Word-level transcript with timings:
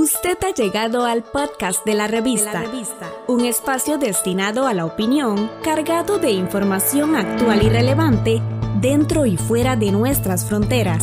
Usted 0.00 0.38
ha 0.44 0.54
llegado 0.54 1.04
al 1.06 1.24
podcast 1.24 1.84
de 1.84 1.94
la 1.94 2.06
revista, 2.06 2.62
un 3.26 3.44
espacio 3.44 3.98
destinado 3.98 4.68
a 4.68 4.72
la 4.72 4.84
opinión, 4.84 5.50
cargado 5.64 6.20
de 6.20 6.30
información 6.30 7.16
actual 7.16 7.64
y 7.64 7.68
relevante 7.68 8.40
dentro 8.80 9.26
y 9.26 9.36
fuera 9.36 9.74
de 9.74 9.90
nuestras 9.90 10.44
fronteras. 10.44 11.02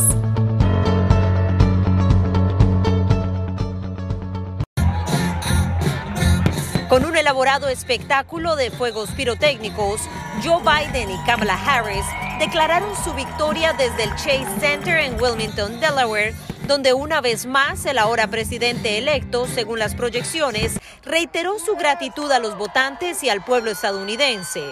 Con 6.88 7.04
un 7.04 7.16
elaborado 7.18 7.68
espectáculo 7.68 8.56
de 8.56 8.70
fuegos 8.70 9.10
pirotécnicos, 9.10 10.00
Joe 10.42 10.62
Biden 10.62 11.10
y 11.10 11.18
Kamala 11.26 11.58
Harris 11.66 12.06
declararon 12.38 12.88
su 13.04 13.12
victoria 13.12 13.74
desde 13.74 14.04
el 14.04 14.10
Chase 14.12 14.46
Center 14.58 15.00
en 15.00 15.20
Wilmington, 15.20 15.80
Delaware, 15.80 16.34
donde 16.66 16.92
una 16.92 17.20
vez 17.20 17.46
más 17.46 17.86
el 17.86 17.98
ahora 17.98 18.28
presidente 18.28 18.98
electo, 18.98 19.46
según 19.46 19.78
las 19.78 19.94
proyecciones, 19.94 20.78
reiteró 21.04 21.58
su 21.58 21.76
gratitud 21.76 22.30
a 22.32 22.38
los 22.38 22.56
votantes 22.58 23.22
y 23.22 23.28
al 23.28 23.44
pueblo 23.44 23.70
estadounidense. 23.70 24.62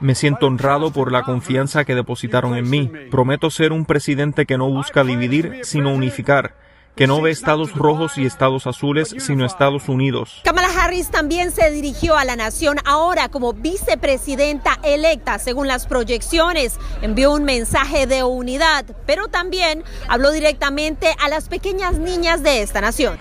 Me 0.00 0.14
siento 0.14 0.46
honrado 0.46 0.92
por 0.92 1.12
la 1.12 1.22
confianza 1.22 1.84
que 1.84 1.94
depositaron 1.94 2.56
en 2.56 2.68
mí. 2.68 2.90
Prometo 3.10 3.50
ser 3.50 3.72
un 3.72 3.86
presidente 3.86 4.46
que 4.46 4.58
no 4.58 4.68
busca 4.68 5.04
dividir, 5.04 5.60
sino 5.62 5.92
unificar 5.92 6.54
que 6.94 7.06
no 7.06 7.20
ve 7.20 7.30
estados 7.30 7.74
rojos 7.74 8.18
y 8.18 8.26
estados 8.26 8.66
azules, 8.66 9.14
sino 9.18 9.46
Estados 9.46 9.88
Unidos. 9.88 10.40
Kamala 10.44 10.68
Harris 10.78 11.10
también 11.10 11.50
se 11.50 11.70
dirigió 11.70 12.16
a 12.16 12.24
la 12.24 12.36
nación 12.36 12.78
ahora 12.84 13.28
como 13.28 13.52
vicepresidenta 13.52 14.78
electa, 14.82 15.38
según 15.38 15.66
las 15.66 15.86
proyecciones. 15.86 16.78
Envió 17.02 17.32
un 17.32 17.44
mensaje 17.44 18.06
de 18.06 18.24
unidad, 18.24 18.84
pero 19.06 19.28
también 19.28 19.84
habló 20.08 20.30
directamente 20.30 21.14
a 21.20 21.28
las 21.28 21.48
pequeñas 21.48 21.98
niñas 21.98 22.42
de 22.42 22.62
esta 22.62 22.80
nación. 22.80 23.18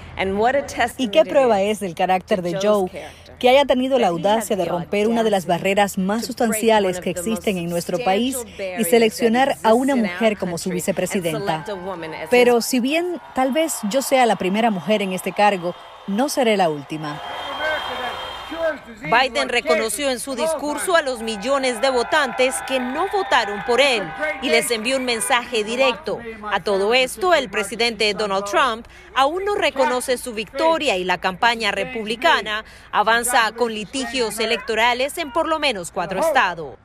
¿Y 0.98 1.10
qué 1.10 1.24
prueba 1.24 1.62
es 1.62 1.80
del 1.80 1.96
carácter 1.96 2.42
de 2.42 2.60
Joe? 2.62 2.90
Que 3.40 3.50
haya 3.50 3.66
tenido 3.66 3.98
la 4.00 4.08
audacia 4.08 4.56
de 4.56 4.66
romper 4.66 5.08
una 5.08 5.24
de 5.24 5.32
las 5.32 5.46
barreras 5.46 5.98
más 5.98 6.26
sustanciales 6.26 7.00
que 7.00 7.10
existen 7.10 7.58
en 7.58 7.70
nuestro 7.70 7.98
país 8.00 8.38
y 8.78 8.84
seleccionar 8.84 9.56
a 9.64 9.74
una 9.74 9.96
mujer 9.96 10.38
como 10.38 10.58
su 10.58 10.70
vicepresidenta. 10.70 11.66
Pero 12.30 12.62
si 12.62 12.80
bien 12.80 13.20
tal 13.34 13.52
vez 13.52 13.76
yo 13.90 14.02
sea 14.02 14.26
la 14.26 14.36
primera 14.36 14.72
mujer 14.72 15.02
en 15.02 15.14
este 15.14 15.32
cargo, 15.32 15.74
no 16.08 16.30
seré 16.30 16.58
la 16.58 16.70
última. 16.70 17.22
Biden 19.02 19.50
reconoció 19.50 20.10
en 20.10 20.20
su 20.20 20.36
discurso 20.36 20.96
a 20.96 21.02
los 21.02 21.22
millones 21.22 21.82
de 21.82 21.90
votantes 21.90 22.56
que 22.68 22.80
no 22.80 23.08
votaron 23.12 23.64
por 23.66 23.82
él 23.82 24.04
y 24.42 24.50
les 24.50 24.70
envió 24.72 24.98
un 24.98 25.06
mensaje 25.06 25.64
directo. 25.64 26.20
A 26.52 26.60
todo 26.62 26.94
esto, 26.94 27.34
el 27.34 27.50
presidente 27.50 28.14
Donald 28.14 28.46
Trump 28.46 28.88
aún 29.16 29.46
no 29.46 29.56
reconoce 29.56 30.18
su 30.18 30.34
victoria 30.34 30.98
y 30.98 31.04
la 31.04 31.18
campaña 31.18 31.72
republicana 31.72 32.64
avanza 32.92 33.52
con 33.54 33.74
litigios 33.74 34.40
electorales 34.40 35.18
en 35.18 35.32
por 35.32 35.48
lo 35.48 35.60
menos 35.60 35.92
cuatro 35.92 36.20
estados. 36.20 36.76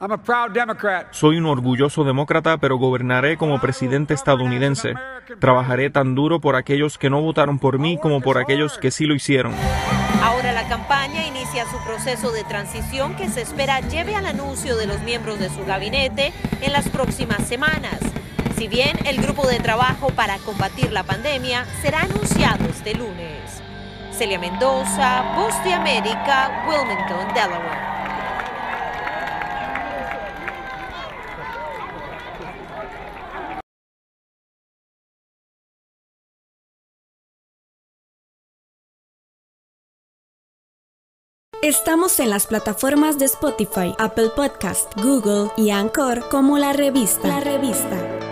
Soy 1.11 1.39
un 1.39 1.47
orgulloso 1.47 2.05
demócrata, 2.05 2.59
pero 2.59 2.77
gobernaré 2.77 3.37
como 3.37 3.61
presidente 3.61 4.15
estadounidense. 4.15 4.95
Trabajaré 5.39 5.91
tan 5.91 6.15
duro 6.15 6.41
por 6.41 6.57
aquellos 6.57 6.99
que 6.99 7.11
no 7.11 7.21
votaron 7.21 7.59
por 7.59 7.79
mí 7.79 7.99
como 7.99 8.21
por 8.21 8.39
aquellos 8.39 8.79
que 8.79 8.91
sí 8.91 9.05
lo 9.05 9.15
hicieron. 9.15 9.55
La 10.65 10.79
campaña 10.79 11.27
inicia 11.27 11.67
su 11.71 11.77
proceso 11.85 12.33
de 12.33 12.43
transición 12.43 13.17
que 13.17 13.29
se 13.29 13.43
espera 13.43 13.81
lleve 13.81 14.17
al 14.17 14.25
anuncio 14.25 14.77
de 14.77 14.87
los 14.87 14.99
miembros 15.03 15.39
de 15.39 15.51
su 15.51 15.63
gabinete 15.67 16.33
en 16.63 16.73
las 16.73 16.89
próximas 16.89 17.47
semanas. 17.47 17.99
Si 18.57 18.67
bien 18.67 18.97
el 19.05 19.21
grupo 19.21 19.47
de 19.47 19.61
trabajo 19.61 20.09
para 20.09 20.39
combatir 20.39 20.91
la 20.91 21.03
pandemia 21.03 21.67
será 21.83 22.01
anunciado 22.01 22.65
este 22.65 22.95
lunes. 22.95 23.61
Celia 24.11 24.39
Mendoza, 24.39 25.35
Voz 25.37 25.53
de 25.65 25.75
América, 25.75 26.65
Wilmington, 26.67 27.35
Delaware. 27.35 27.94
Estamos 41.65 42.21
en 42.21 42.29
las 42.29 42.47
plataformas 42.47 43.19
de 43.19 43.25
Spotify, 43.25 43.95
Apple 43.97 44.29
Podcast, 44.37 44.93
Google 45.01 45.51
y 45.57 45.71
Anchor 45.71 46.29
como 46.29 46.59
la 46.59 46.75
revista. 46.75 47.27
La 47.27 47.41
revista. 47.41 48.24